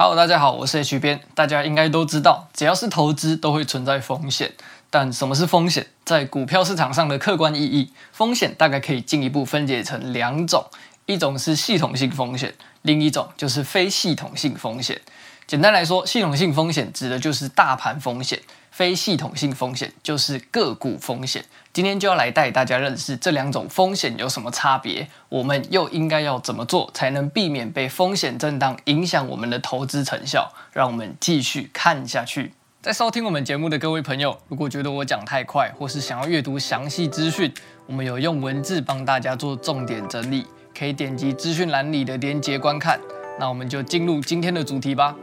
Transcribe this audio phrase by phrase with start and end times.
[0.00, 1.20] Hello，大家好，我是 H 编。
[1.34, 4.52] 大家应该都知道，只要是投资都会存在风险。
[4.90, 5.88] 但什么是风险？
[6.04, 10.64] 在股票市场上的客观意义，风险大概可以进一步分解成两种：
[11.06, 15.00] 一种是系统性风险，另一种就是非系统性风险。
[15.48, 18.38] 简单来说，系统性风险指的就是大盘风险，
[18.70, 21.42] 非系统性风险就是个股风险。
[21.72, 30.52] 今天就要来带大家认识这两种风险有什么差别，我们又应该要怎么做才能避免被风险震荡影响我们的投资成效？
[30.70, 32.52] 让我们继续看下去。
[32.82, 37.50] 在收听我们节目的各位朋友，如果觉得我讲太快，或是想要阅读详细资讯，
[37.86, 40.46] 我们有用文字帮大家做重点整理，
[40.78, 43.00] 可以点击资讯栏里的连接观看。
[43.40, 45.16] 那我们就进入今天的主题吧。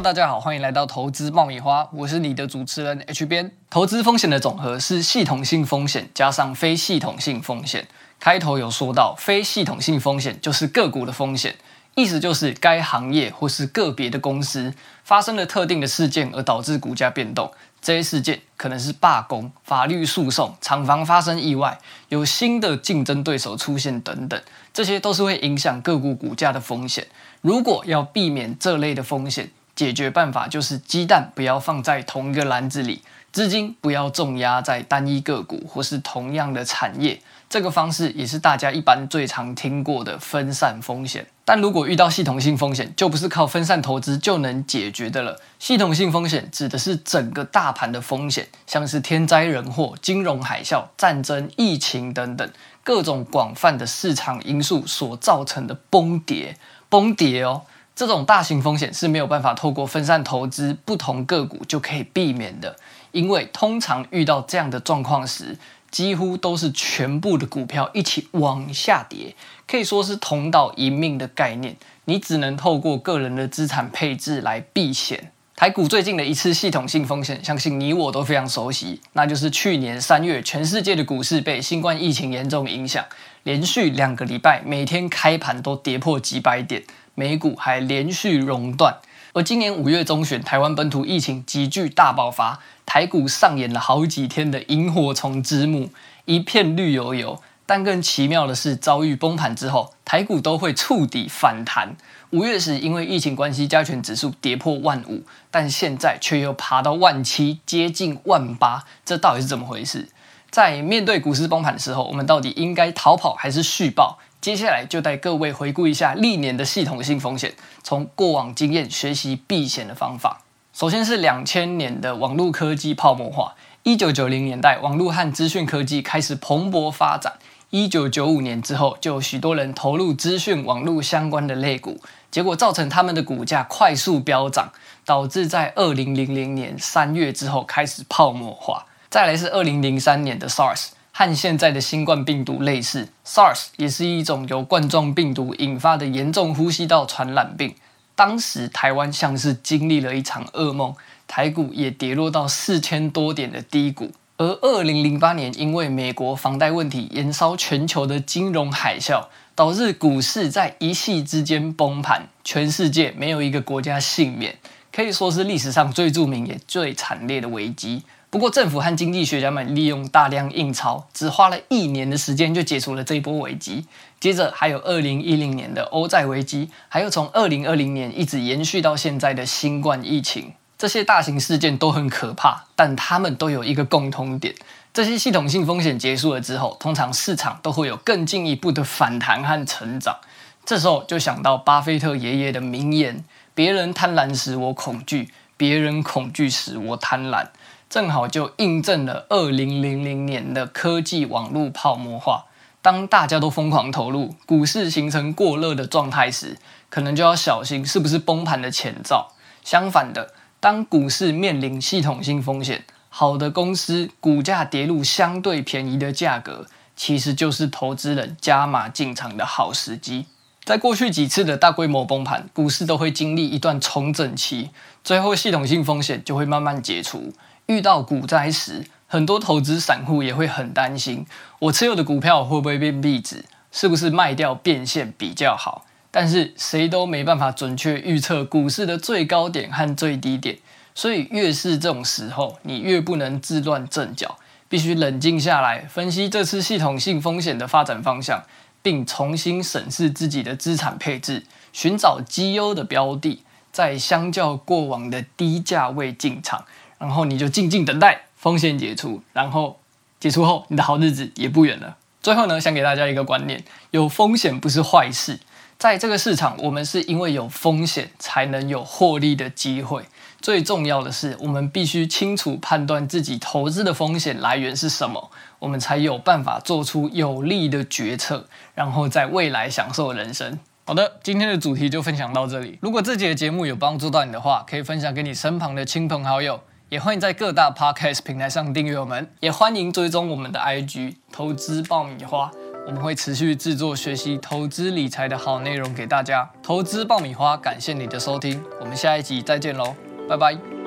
[0.00, 3.50] 大家好，欢迎来到投资爆米花，我是你的主持人 H 编。
[3.68, 7.88] 投资风险的总和是系统性风险加上非系统性风险。
[8.20, 11.56] 开头有说到，非系统性风险就是个股的风险，
[11.96, 17.50] 意思就是该行业或是个别的公司发生了特定的事件而导致股价变动。
[17.82, 21.76] 这些事件可能是罢工、法律诉讼、厂房发生意外、
[22.08, 24.40] 有新的竞争对手出现等等，
[24.72, 27.04] 这些都是会影响个股股价的风险。
[27.40, 37.22] 如果要避免这类的风险，解决办法就是鸡蛋不要放在同一个篮子里，资金不要重压在单一个股或是同样的产业。
[37.48, 41.24] 这个方式也是大家一般最常听过的分散风险。
[41.44, 45.40] 但如果遇到系统性风险，就不是靠分散投资就能解决的了。
[45.60, 52.50] 系统性风险指的是整个大盘的风险，像是天灾人祸、金融海啸、战争、疫情等等
[52.82, 56.56] 各种广泛的市场因素所造成的崩跌。
[56.88, 57.62] 崩跌哦。
[57.98, 62.76] 这种大型风险是没有办法透过分散投资不同个股就可以避免的，
[63.10, 65.58] 因为通常遇到这样的状况时，
[65.90, 69.34] 几乎都是全部的股票一起往下跌，
[69.66, 71.76] 可以说是同岛一命的概念。
[72.04, 75.32] 你只能透过个人的资产配置来避险。
[75.58, 83.04] 台股最近的一次系统性风险，相信你我都非常熟悉，那就是去年三月，全世界的股市被新冠疫情严重影响，
[83.42, 86.84] 连续两个礼拜每天开盘都跌破几百点。
[87.16, 88.98] 美股还连续熔断，
[89.32, 95.90] 而今年五月中旬，台湾本土疫情急剧大爆发，台股上演了好几天的萤火虫之幕，
[96.26, 97.42] 一片绿油油。
[97.66, 101.94] 但更奇妙的是，遭遇崩盘之后，台股都会触底反弹。
[102.30, 110.08] 五月时因为疫情关系，加权指数跌破万五，但现在却又爬到万七，接近万八，这到底是怎么回事？
[110.50, 114.18] 在面对股市崩盘的时候，我们到底应该逃跑还是续报？
[114.40, 117.52] 接下来就带各位回顾一下历年的系统性风险，
[117.82, 120.40] 从过往经验学习避险的方法。
[120.72, 123.54] 首先是两千年的网络科技泡沫化。
[123.82, 127.34] 一九九零年代，网络和资讯科技开始蓬勃发展。
[127.70, 134.72] 一九九五年之后，就有许多人投入资讯网络相关的类股，结果造成他们的股价快速飙涨，
[135.04, 138.86] 导致在二零零零年三月之后开始泡沫化。
[139.10, 140.88] 再来是二零零三年的 SARS。
[141.12, 147.74] 和现在的新冠病毒类似，SARS 也是一种由冠状病毒引发的严重呼吸道传染病。
[148.14, 150.94] 当时台湾像是经历了一场噩梦，
[151.26, 154.12] 台股也跌落到四千多点的低谷。
[154.38, 159.26] 而二零零八年，因为美国房贷问题延烧全球的金融海啸，
[159.56, 164.56] 导致股市在一夕之间崩盘，全世界没有一个国家幸免，
[164.92, 168.04] 可以说是历史上最著名也最惨烈的危机。
[168.30, 173.86] 不过，政府和经济学家们利用大量印钞，只花了一年的时间就解除了这一波危机。
[174.20, 180.52] 接着还有二零一零年的欧债危机，还有从二零二零年一直延续到现在的新冠疫情。
[180.78, 184.54] 这些大型事件都很可怕，但他们都有一个共通点：
[184.94, 190.18] 这些系统性风险结束了之后，通常市场都会有更进一步的反弹和成长。
[190.64, 193.24] 这时候就想到巴菲特爷爷的名言
[193.56, 197.48] ：“别人贪婪时我恐惧，别人恐惧时我贪婪。”
[197.90, 202.44] 正好就印证了二零零零年的科技网络泡沫化。
[202.80, 206.58] 当大家都疯狂投入，股市形成过热的状态时，
[206.88, 209.32] 可能就要小心是不是崩盘的前兆。
[209.64, 216.66] 相反的，当股市面临系统性风险，好的公司股价跌入相对便宜的价格，
[216.96, 220.26] 其实就是投资人加码进场的好时机。
[220.64, 224.70] 在过去几次的大规模崩盘，股市都会经历一段重整期，
[225.04, 227.32] 最后系统性风险就会慢慢解除。
[227.66, 231.24] 遇到股灾时，很多投资散户也会很担心：
[231.60, 233.44] 我持有的股票会不会变壁纸？
[233.70, 235.84] 是不是卖掉变现比较好？
[236.10, 240.58] 但是谁都没办法准确预测股市的最高点和最低点，
[240.94, 244.38] 所以越是这种时候，你越不能自乱阵脚，
[244.68, 248.42] 必须冷静下来，分析这次系统性风险的发展方向，
[248.82, 256.64] 并重新审视自己的资产配置，寻找绩优的标的，在相较过往的低价位进场，
[256.98, 259.78] 然后你就静静等待风险解除，然后
[260.18, 261.96] 解除后，你的好日子也不远了。
[262.20, 265.38] 最后呢，想给大家一个观念：有风险不是坏事。
[265.78, 270.02] 在这个市场，我们是因为有风险才能有获利的机会。
[270.40, 275.30] 最重要的是，我们必须清楚判断自己投资的风险来源是什么，
[275.60, 280.58] 我们才有办法做出有利的决策，然后在未来享受人生。
[280.84, 282.76] 好的，今天的主题就分享到这里。
[282.82, 292.50] 如果这节节目有帮助到你的话，可以分享给你身旁的亲朋好友，也欢迎在各大 Podcast 平台上订阅我们，也欢迎追踪我们的 IG 投资爆米花。
[292.88, 296.48] 我们会持续制作学习投资理财的好内容给大家。
[296.62, 299.94] 投资爆米花，感谢你的收听，我们下一集再见喽，
[300.26, 300.77] 拜拜。